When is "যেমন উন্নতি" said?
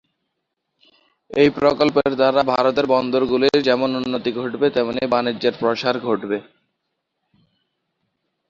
3.63-4.31